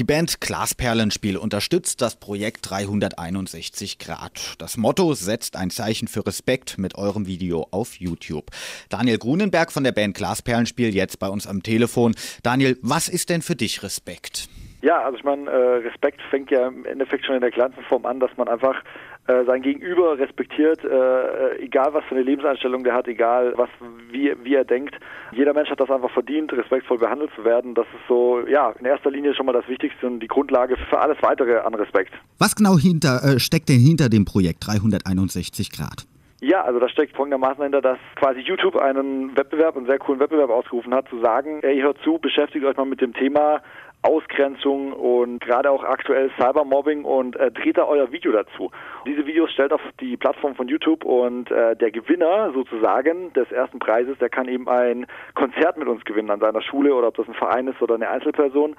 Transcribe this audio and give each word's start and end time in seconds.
Die 0.00 0.04
Band 0.04 0.40
Glasperlenspiel 0.40 1.36
unterstützt 1.36 2.00
das 2.00 2.16
Projekt 2.16 2.70
361 2.70 3.98
Grad. 3.98 4.54
Das 4.56 4.78
Motto 4.78 5.12
setzt 5.12 5.56
ein 5.56 5.68
Zeichen 5.68 6.08
für 6.08 6.26
Respekt 6.26 6.78
mit 6.78 6.94
eurem 6.94 7.26
Video 7.26 7.68
auf 7.70 8.00
YouTube. 8.00 8.50
Daniel 8.88 9.18
Grunenberg 9.18 9.70
von 9.70 9.84
der 9.84 9.92
Band 9.92 10.16
Glasperlenspiel 10.16 10.94
jetzt 10.94 11.18
bei 11.18 11.28
uns 11.28 11.46
am 11.46 11.62
Telefon. 11.62 12.14
Daniel, 12.42 12.78
was 12.80 13.10
ist 13.10 13.28
denn 13.28 13.42
für 13.42 13.56
dich 13.56 13.82
Respekt? 13.82 14.48
Ja, 14.82 15.02
also 15.02 15.18
ich 15.18 15.24
meine, 15.24 15.50
äh, 15.50 15.76
Respekt 15.86 16.20
fängt 16.30 16.50
ja 16.50 16.68
im 16.68 16.86
Endeffekt 16.86 17.26
schon 17.26 17.34
in 17.34 17.42
der 17.42 17.50
kleinsten 17.50 17.82
Form 17.84 18.06
an, 18.06 18.18
dass 18.18 18.30
man 18.36 18.48
einfach 18.48 18.82
äh, 19.26 19.44
sein 19.44 19.60
Gegenüber 19.60 20.18
respektiert, 20.18 20.82
äh, 20.84 21.58
egal 21.58 21.92
was 21.92 22.02
für 22.04 22.14
eine 22.14 22.24
Lebenseinstellung 22.24 22.82
der 22.82 22.94
hat, 22.94 23.06
egal 23.06 23.52
was 23.56 23.68
wie, 24.10 24.34
wie 24.42 24.54
er 24.54 24.64
denkt. 24.64 24.94
Jeder 25.32 25.52
Mensch 25.52 25.70
hat 25.70 25.80
das 25.80 25.90
einfach 25.90 26.10
verdient, 26.10 26.52
respektvoll 26.52 26.98
behandelt 26.98 27.30
zu 27.36 27.44
werden. 27.44 27.74
Das 27.74 27.86
ist 27.88 28.08
so, 28.08 28.40
ja, 28.48 28.70
in 28.78 28.86
erster 28.86 29.10
Linie 29.10 29.34
schon 29.34 29.46
mal 29.46 29.52
das 29.52 29.68
Wichtigste 29.68 30.06
und 30.06 30.20
die 30.20 30.28
Grundlage 30.28 30.76
für 30.88 30.98
alles 30.98 31.18
weitere 31.20 31.58
an 31.58 31.74
Respekt. 31.74 32.12
Was 32.38 32.56
genau 32.56 32.78
hinter, 32.78 33.22
äh, 33.22 33.38
steckt 33.38 33.68
denn 33.68 33.80
hinter 33.80 34.08
dem 34.08 34.24
Projekt 34.24 34.66
361 34.66 35.70
Grad? 35.70 36.06
Ja, 36.42 36.62
also 36.62 36.80
da 36.80 36.88
steckt 36.88 37.14
folgendermaßen 37.16 37.58
dahinter, 37.58 37.82
dass 37.82 37.98
quasi 38.16 38.40
YouTube 38.40 38.76
einen 38.76 39.36
Wettbewerb, 39.36 39.76
einen 39.76 39.84
sehr 39.84 39.98
coolen 39.98 40.20
Wettbewerb 40.20 40.48
ausgerufen 40.48 40.94
hat, 40.94 41.06
zu 41.10 41.20
sagen, 41.20 41.60
ey, 41.62 41.78
hört 41.80 41.98
zu, 42.02 42.18
beschäftigt 42.18 42.64
euch 42.64 42.76
mal 42.78 42.86
mit 42.86 43.02
dem 43.02 43.12
Thema 43.12 43.60
Ausgrenzung 44.02 44.92
und 44.92 45.40
gerade 45.40 45.70
auch 45.70 45.84
aktuell 45.84 46.30
Cybermobbing 46.38 47.04
und 47.04 47.36
äh, 47.36 47.50
dreht 47.50 47.76
da 47.76 47.84
euer 47.84 48.10
Video 48.12 48.32
dazu. 48.32 48.70
Diese 49.06 49.26
Videos 49.26 49.50
stellt 49.52 49.72
auf 49.72 49.82
die 50.00 50.16
Plattform 50.16 50.54
von 50.54 50.68
YouTube 50.68 51.04
und 51.04 51.50
äh, 51.50 51.76
der 51.76 51.90
Gewinner 51.90 52.52
sozusagen 52.54 53.32
des 53.34 53.50
ersten 53.52 53.78
Preises, 53.78 54.16
der 54.18 54.30
kann 54.30 54.48
eben 54.48 54.68
ein 54.68 55.06
Konzert 55.34 55.76
mit 55.76 55.88
uns 55.88 56.04
gewinnen 56.04 56.30
an 56.30 56.40
seiner 56.40 56.62
Schule 56.62 56.94
oder 56.94 57.08
ob 57.08 57.16
das 57.16 57.28
ein 57.28 57.34
Verein 57.34 57.68
ist 57.68 57.82
oder 57.82 57.94
eine 57.94 58.08
Einzelperson. 58.08 58.74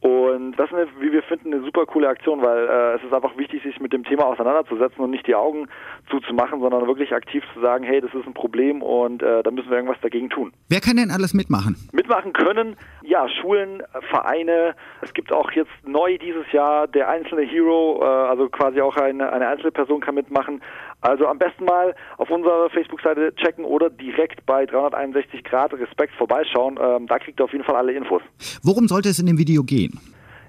Und 0.00 0.52
das 0.52 0.70
ist, 0.70 0.76
eine, 0.76 0.86
wie 1.00 1.10
wir 1.10 1.22
finden, 1.22 1.54
eine 1.54 1.64
super 1.64 1.86
coole 1.86 2.08
Aktion, 2.08 2.42
weil 2.42 2.66
äh, 2.66 2.96
es 2.96 3.02
ist 3.02 3.14
einfach 3.14 3.36
wichtig, 3.38 3.62
sich 3.62 3.80
mit 3.80 3.92
dem 3.92 4.04
Thema 4.04 4.26
auseinanderzusetzen 4.26 5.02
und 5.02 5.10
nicht 5.10 5.26
die 5.26 5.34
Augen 5.34 5.68
zuzumachen, 6.10 6.60
sondern 6.60 6.86
wirklich 6.86 7.12
aktiv 7.14 7.42
zu 7.54 7.60
sagen, 7.60 7.82
hey, 7.82 8.00
das 8.00 8.12
ist 8.12 8.26
ein 8.26 8.34
Problem 8.34 8.82
und 8.82 9.22
äh, 9.22 9.42
da 9.42 9.50
müssen 9.50 9.70
wir 9.70 9.76
irgendwas 9.76 10.00
dagegen 10.02 10.28
tun. 10.28 10.52
Wer 10.68 10.80
kann 10.80 10.96
denn 10.96 11.10
alles 11.10 11.32
mitmachen? 11.32 11.76
Mitmachen 11.92 12.34
können, 12.34 12.76
ja, 13.06 13.28
Schulen, 13.28 13.82
Vereine. 14.10 14.74
Es 15.00 15.12
gibt 15.14 15.32
auch 15.32 15.50
jetzt 15.52 15.70
neu 15.84 16.18
dieses 16.18 16.50
Jahr 16.52 16.86
der 16.88 17.08
einzelne 17.08 17.42
Hero, 17.42 18.00
äh, 18.02 18.04
also 18.04 18.48
quasi 18.48 18.80
auch 18.80 18.96
eine, 18.96 19.32
eine 19.32 19.48
einzelne 19.48 19.72
Person 19.72 20.00
kann 20.00 20.14
mitmachen. 20.14 20.62
Also 21.00 21.26
am 21.26 21.38
besten 21.38 21.64
mal 21.64 21.94
auf 22.18 22.30
unserer 22.30 22.68
Facebook-Seite 22.70 23.34
checken 23.36 23.64
oder 23.64 23.90
direkt 23.90 24.44
bei 24.46 24.66
361 24.66 25.44
Grad 25.44 25.72
Respekt 25.74 26.14
vorbeischauen. 26.16 26.78
Ähm, 26.80 27.06
da 27.06 27.18
kriegt 27.18 27.40
ihr 27.40 27.44
auf 27.44 27.52
jeden 27.52 27.64
Fall 27.64 27.76
alle 27.76 27.92
Infos. 27.92 28.22
Worum 28.62 28.88
sollte 28.88 29.08
es 29.08 29.18
in 29.18 29.26
dem 29.26 29.38
Video 29.38 29.62
gehen? 29.62 30.00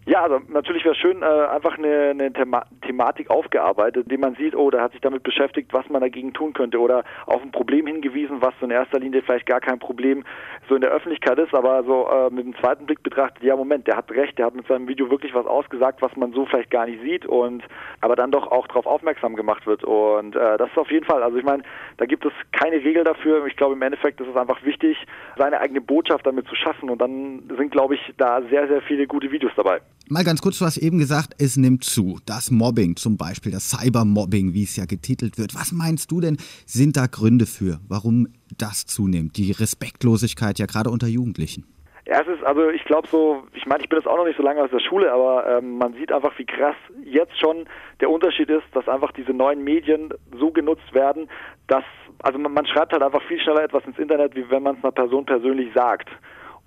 Ja, 0.07 0.23
also 0.23 0.39
natürlich 0.47 0.85
wäre 0.85 0.95
schön, 0.95 1.21
äh, 1.21 1.25
einfach 1.25 1.77
eine, 1.77 2.11
eine 2.11 2.31
Thema 2.31 2.63
Thematik 2.81 3.29
aufgearbeitet, 3.29 4.05
indem 4.05 4.21
man 4.21 4.35
sieht, 4.35 4.55
oh, 4.55 4.71
der 4.71 4.81
hat 4.81 4.93
sich 4.93 5.01
damit 5.01 5.21
beschäftigt, 5.23 5.73
was 5.73 5.89
man 5.89 5.99
dagegen 5.99 6.31
tun 6.31 6.53
könnte 6.53 6.79
oder 6.79 7.03
auf 7.25 7.41
ein 7.41 7.51
Problem 7.51 7.87
hingewiesen, 7.87 8.41
was 8.41 8.53
in 8.61 8.71
erster 8.71 8.99
Linie 8.99 9.21
vielleicht 9.21 9.45
gar 9.45 9.59
kein 9.59 9.79
Problem 9.79 10.23
so 10.69 10.75
in 10.75 10.81
der 10.81 10.91
Öffentlichkeit 10.91 11.37
ist, 11.39 11.53
aber 11.53 11.83
so 11.83 12.07
äh, 12.09 12.29
mit 12.29 12.45
dem 12.45 12.55
zweiten 12.55 12.85
Blick 12.85 13.03
betrachtet, 13.03 13.43
ja 13.43 13.57
Moment, 13.57 13.85
der 13.85 13.97
hat 13.97 14.09
recht, 14.11 14.37
der 14.37 14.45
hat 14.45 14.55
mit 14.55 14.65
seinem 14.67 14.87
Video 14.87 15.09
wirklich 15.09 15.33
was 15.33 15.45
ausgesagt, 15.45 16.01
was 16.01 16.15
man 16.15 16.31
so 16.31 16.45
vielleicht 16.45 16.71
gar 16.71 16.85
nicht 16.85 17.01
sieht 17.01 17.25
und 17.25 17.61
aber 17.99 18.15
dann 18.15 18.31
doch 18.31 18.49
auch 18.49 18.65
darauf 18.67 18.85
aufmerksam 18.85 19.35
gemacht 19.35 19.67
wird 19.67 19.83
und 19.83 20.37
äh, 20.37 20.57
das 20.57 20.69
ist 20.69 20.77
auf 20.77 20.89
jeden 20.89 21.05
Fall, 21.05 21.21
also 21.21 21.37
ich 21.37 21.43
meine, 21.43 21.63
da 21.97 22.05
gibt 22.05 22.25
es 22.25 22.31
keine 22.53 22.77
Regel 22.77 23.03
dafür. 23.03 23.45
Ich 23.45 23.57
glaube 23.57 23.73
im 23.73 23.81
Endeffekt 23.81 24.21
ist 24.21 24.29
es 24.29 24.37
einfach 24.37 24.63
wichtig, 24.63 24.97
seine 25.35 25.59
eigene 25.59 25.81
Botschaft 25.81 26.25
damit 26.25 26.47
zu 26.47 26.55
schaffen 26.55 26.89
und 26.89 27.01
dann 27.01 27.43
sind, 27.57 27.71
glaube 27.71 27.95
ich, 27.95 28.13
da 28.17 28.41
sehr, 28.43 28.69
sehr 28.69 28.81
viele 28.83 29.05
gute 29.05 29.31
Videos 29.31 29.51
dabei. 29.57 29.81
Mal 30.09 30.23
ganz 30.23 30.41
kurz, 30.41 30.57
du 30.59 30.65
hast 30.65 30.77
eben 30.77 30.99
gesagt, 30.99 31.33
es 31.37 31.57
nimmt 31.57 31.83
zu. 31.83 32.19
Das 32.25 32.49
Mobbing 32.49 32.95
zum 32.95 33.17
Beispiel, 33.17 33.51
das 33.51 33.69
Cybermobbing, 33.69 34.53
wie 34.53 34.63
es 34.63 34.77
ja 34.77 34.85
getitelt 34.85 35.37
wird. 35.37 35.53
Was 35.53 35.73
meinst 35.73 36.11
du 36.11 36.21
denn, 36.21 36.37
sind 36.65 36.95
da 36.95 37.07
Gründe 37.07 37.45
für, 37.45 37.81
warum 37.89 38.29
das 38.57 38.85
zunimmt? 38.85 39.35
Die 39.35 39.51
Respektlosigkeit 39.51 40.59
ja 40.59 40.65
gerade 40.65 40.91
unter 40.91 41.07
Jugendlichen. 41.07 41.65
Ja, 42.05 42.21
es 42.21 42.27
ist, 42.27 42.43
also 42.45 42.69
ich 42.69 42.85
glaube 42.85 43.05
so, 43.09 43.43
ich 43.53 43.65
meine, 43.65 43.83
ich 43.83 43.89
bin 43.89 43.99
jetzt 43.99 44.07
auch 44.07 44.15
noch 44.15 44.23
nicht 44.23 44.37
so 44.37 44.43
lange 44.43 44.63
aus 44.63 44.71
der 44.71 44.79
Schule, 44.79 45.11
aber 45.11 45.57
ähm, 45.57 45.77
man 45.77 45.91
sieht 45.95 46.09
einfach, 46.13 46.31
wie 46.39 46.45
krass 46.45 46.77
jetzt 47.03 47.37
schon 47.37 47.65
der 47.99 48.09
Unterschied 48.09 48.49
ist, 48.49 48.63
dass 48.71 48.87
einfach 48.87 49.11
diese 49.11 49.33
neuen 49.33 49.61
Medien 49.61 50.13
so 50.39 50.51
genutzt 50.51 50.93
werden, 50.93 51.27
dass, 51.67 51.83
also 52.19 52.39
man, 52.39 52.53
man 52.53 52.65
schreibt 52.65 52.93
halt 52.93 53.03
einfach 53.03 53.21
viel 53.23 53.41
schneller 53.41 53.65
etwas 53.65 53.83
ins 53.83 53.99
Internet, 53.99 54.37
wie 54.37 54.49
wenn 54.49 54.63
man 54.63 54.77
es 54.77 54.83
einer 54.85 54.93
Person 54.93 55.25
persönlich 55.25 55.73
sagt. 55.75 56.07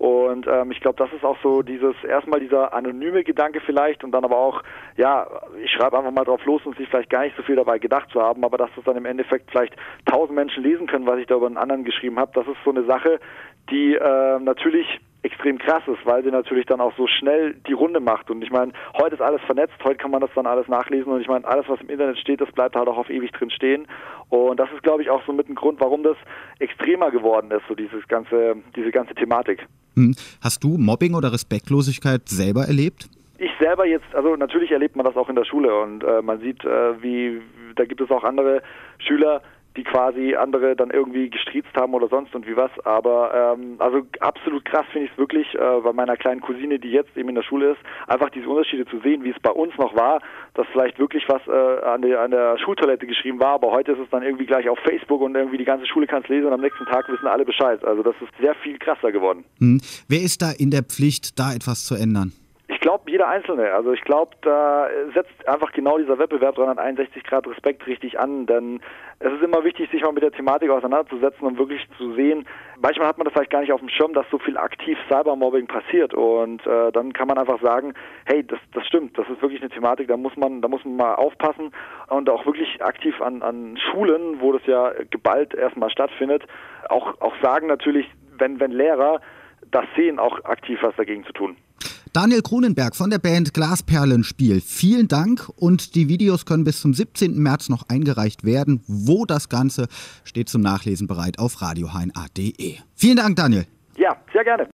Und 0.01 0.47
ähm, 0.47 0.71
ich 0.71 0.79
glaube, 0.79 0.97
das 0.97 1.13
ist 1.13 1.23
auch 1.23 1.37
so 1.43 1.61
dieses 1.61 1.93
erstmal 2.03 2.39
dieser 2.39 2.73
anonyme 2.73 3.23
Gedanke 3.23 3.61
vielleicht 3.63 4.03
und 4.03 4.11
dann 4.13 4.25
aber 4.25 4.35
auch, 4.35 4.63
ja, 4.97 5.27
ich 5.63 5.69
schreibe 5.69 5.95
einfach 5.95 6.09
mal 6.09 6.23
drauf 6.23 6.43
los 6.43 6.65
und 6.65 6.75
sich 6.75 6.89
vielleicht 6.89 7.11
gar 7.11 7.21
nicht 7.21 7.37
so 7.37 7.43
viel 7.43 7.55
dabei 7.55 7.77
gedacht 7.77 8.09
zu 8.09 8.19
haben, 8.19 8.43
aber 8.43 8.57
dass 8.57 8.71
das 8.75 8.83
dann 8.83 8.97
im 8.97 9.05
Endeffekt 9.05 9.51
vielleicht 9.51 9.75
tausend 10.07 10.33
Menschen 10.33 10.63
lesen 10.63 10.87
können, 10.87 11.05
was 11.05 11.19
ich 11.19 11.27
da 11.27 11.35
über 11.35 11.45
einen 11.45 11.57
anderen 11.57 11.83
geschrieben 11.83 12.17
habe, 12.17 12.31
das 12.33 12.47
ist 12.47 12.57
so 12.65 12.71
eine 12.71 12.83
Sache, 12.85 13.19
die 13.69 13.93
äh, 13.93 14.39
natürlich 14.39 14.87
extrem 15.21 15.59
krass 15.59 15.83
ist, 15.85 16.03
weil 16.03 16.23
sie 16.23 16.31
natürlich 16.31 16.65
dann 16.65 16.81
auch 16.81 16.97
so 16.97 17.05
schnell 17.05 17.53
die 17.67 17.73
Runde 17.73 17.99
macht. 17.99 18.31
Und 18.31 18.41
ich 18.41 18.49
meine, 18.49 18.73
heute 18.97 19.13
ist 19.13 19.21
alles 19.21 19.41
vernetzt, 19.41 19.75
heute 19.83 19.97
kann 19.97 20.09
man 20.09 20.21
das 20.21 20.31
dann 20.33 20.47
alles 20.47 20.67
nachlesen 20.67 21.13
und 21.13 21.21
ich 21.21 21.27
meine, 21.27 21.45
alles, 21.45 21.69
was 21.69 21.79
im 21.79 21.89
Internet 21.89 22.17
steht, 22.17 22.41
das 22.41 22.51
bleibt 22.53 22.75
halt 22.75 22.87
auch 22.87 22.97
auf 22.97 23.11
ewig 23.11 23.31
drin 23.33 23.51
stehen. 23.51 23.87
Und 24.29 24.59
das 24.59 24.71
ist, 24.71 24.81
glaube 24.81 25.03
ich, 25.03 25.11
auch 25.11 25.23
so 25.27 25.31
mit 25.31 25.47
ein 25.47 25.53
Grund, 25.53 25.79
warum 25.79 26.01
das 26.01 26.17
extremer 26.57 27.11
geworden 27.11 27.51
ist, 27.51 27.67
so 27.67 27.75
dieses 27.75 28.07
ganze, 28.07 28.55
diese 28.75 28.89
ganze 28.89 29.13
Thematik. 29.13 29.67
Hm. 29.95 30.15
Hast 30.41 30.63
du 30.63 30.77
Mobbing 30.77 31.15
oder 31.15 31.31
Respektlosigkeit 31.31 32.27
selber 32.29 32.65
erlebt? 32.65 33.09
Ich 33.37 33.51
selber 33.59 33.85
jetzt, 33.85 34.13
also 34.13 34.35
natürlich 34.35 34.71
erlebt 34.71 34.95
man 34.95 35.05
das 35.05 35.15
auch 35.15 35.29
in 35.29 35.35
der 35.35 35.45
Schule 35.45 35.75
und 35.81 36.03
äh, 36.03 36.21
man 36.21 36.39
sieht, 36.39 36.63
äh, 36.63 37.01
wie 37.01 37.41
da 37.75 37.85
gibt 37.85 38.01
es 38.01 38.11
auch 38.11 38.23
andere 38.23 38.61
Schüler, 38.99 39.41
die 39.77 39.83
quasi 39.83 40.35
andere 40.35 40.75
dann 40.75 40.91
irgendwie 40.91 41.29
gestriezt 41.29 41.69
haben 41.75 41.93
oder 41.93 42.07
sonst 42.07 42.35
und 42.35 42.45
wie 42.47 42.55
was. 42.55 42.71
Aber 42.83 43.55
ähm, 43.55 43.75
also 43.79 44.01
absolut 44.19 44.65
krass 44.65 44.85
finde 44.91 45.05
ich 45.05 45.11
es 45.11 45.17
wirklich 45.17 45.47
äh, 45.55 45.79
bei 45.83 45.93
meiner 45.93 46.17
kleinen 46.17 46.41
Cousine, 46.41 46.79
die 46.79 46.91
jetzt 46.91 47.15
eben 47.15 47.29
in 47.29 47.35
der 47.35 47.43
Schule 47.43 47.71
ist, 47.71 47.79
einfach 48.07 48.29
diese 48.29 48.49
Unterschiede 48.49 48.85
zu 48.85 48.99
sehen, 48.99 49.23
wie 49.23 49.29
es 49.29 49.39
bei 49.41 49.51
uns 49.51 49.75
noch 49.77 49.95
war, 49.95 50.21
dass 50.53 50.67
vielleicht 50.71 50.99
wirklich 50.99 51.23
was 51.27 51.41
äh, 51.47 51.85
an, 51.85 52.01
der, 52.01 52.21
an 52.21 52.31
der 52.31 52.57
Schultoilette 52.57 53.07
geschrieben 53.07 53.39
war, 53.39 53.53
aber 53.53 53.71
heute 53.71 53.93
ist 53.93 53.99
es 53.99 54.09
dann 54.09 54.23
irgendwie 54.23 54.45
gleich 54.45 54.67
auf 54.67 54.79
Facebook 54.79 55.21
und 55.21 55.35
irgendwie 55.35 55.57
die 55.57 55.65
ganze 55.65 55.85
Schule 55.87 56.07
kann 56.07 56.23
es 56.23 56.29
lesen 56.29 56.47
und 56.47 56.53
am 56.53 56.61
nächsten 56.61 56.85
Tag 56.85 57.07
wissen 57.09 57.27
alle 57.27 57.45
Bescheid. 57.45 57.83
Also 57.85 58.03
das 58.03 58.15
ist 58.21 58.31
sehr 58.39 58.55
viel 58.55 58.77
krasser 58.77 59.11
geworden. 59.11 59.45
Hm. 59.59 59.79
Wer 60.07 60.21
ist 60.21 60.41
da 60.41 60.51
in 60.51 60.71
der 60.71 60.83
Pflicht, 60.83 61.39
da 61.39 61.53
etwas 61.53 61.85
zu 61.85 61.95
ändern? 61.95 62.33
Glaube, 62.81 63.09
jeder 63.09 63.27
Einzelne. 63.27 63.71
Also 63.73 63.93
ich 63.93 64.01
glaube, 64.01 64.35
da 64.41 64.89
setzt 65.13 65.47
einfach 65.47 65.71
genau 65.71 65.97
dieser 65.97 66.19
Wettbewerb 66.19 66.55
361 66.55 67.23
Grad 67.23 67.47
Respekt 67.47 67.87
richtig 67.87 68.19
an, 68.19 68.45
denn 68.47 68.81
es 69.19 69.31
ist 69.31 69.43
immer 69.43 69.63
wichtig, 69.63 69.89
sich 69.91 70.01
mal 70.01 70.11
mit 70.11 70.23
der 70.23 70.31
Thematik 70.31 70.69
auseinanderzusetzen 70.69 71.47
und 71.47 71.57
wirklich 71.57 71.87
zu 71.97 72.13
sehen, 72.15 72.45
manchmal 72.81 73.07
hat 73.07 73.17
man 73.17 73.25
das 73.25 73.33
vielleicht 73.33 73.51
gar 73.51 73.61
nicht 73.61 73.71
auf 73.71 73.79
dem 73.79 73.89
Schirm, 73.89 74.13
dass 74.13 74.25
so 74.29 74.39
viel 74.39 74.57
aktiv 74.57 74.97
Cybermobbing 75.07 75.67
passiert 75.67 76.13
und 76.13 76.65
äh, 76.65 76.91
dann 76.91 77.13
kann 77.13 77.27
man 77.27 77.37
einfach 77.37 77.61
sagen, 77.61 77.93
hey, 78.25 78.45
das, 78.45 78.59
das 78.73 78.85
stimmt, 78.87 79.17
das 79.17 79.29
ist 79.29 79.41
wirklich 79.41 79.61
eine 79.61 79.69
Thematik, 79.69 80.07
da 80.07 80.17
muss 80.17 80.35
man, 80.35 80.61
da 80.61 80.67
muss 80.67 80.83
man 80.83 80.95
mal 80.95 81.15
aufpassen 81.15 81.71
und 82.09 82.29
auch 82.29 82.45
wirklich 82.45 82.83
aktiv 82.83 83.21
an, 83.21 83.43
an 83.43 83.77
Schulen, 83.77 84.41
wo 84.41 84.51
das 84.51 84.65
ja 84.65 84.91
geballt 85.11 85.53
erstmal 85.53 85.91
stattfindet, 85.91 86.43
auch, 86.89 87.21
auch 87.21 87.35
sagen 87.41 87.67
natürlich, 87.67 88.09
wenn, 88.37 88.59
wenn 88.59 88.71
Lehrer 88.71 89.21
das 89.69 89.85
sehen, 89.95 90.19
auch 90.19 90.43
aktiv 90.45 90.79
was 90.81 90.95
dagegen 90.95 91.23
zu 91.25 91.33
tun. 91.33 91.55
Daniel 92.13 92.41
Kronenberg 92.41 92.97
von 92.97 93.09
der 93.09 93.19
Band 93.19 93.53
Glasperlenspiel, 93.53 94.59
vielen 94.59 95.07
Dank 95.07 95.47
und 95.55 95.95
die 95.95 96.09
Videos 96.09 96.45
können 96.45 96.65
bis 96.65 96.81
zum 96.81 96.93
17. 96.93 97.37
März 97.37 97.69
noch 97.69 97.87
eingereicht 97.87 98.43
werden. 98.43 98.83
Wo 98.85 99.25
das 99.25 99.47
Ganze 99.47 99.87
steht 100.25 100.49
zum 100.49 100.59
Nachlesen 100.59 101.07
bereit 101.07 101.39
auf 101.39 101.61
radiohain.de. 101.61 102.75
Vielen 102.95 103.15
Dank, 103.15 103.37
Daniel. 103.37 103.65
Ja, 103.95 104.17
sehr 104.33 104.43
gerne. 104.43 104.67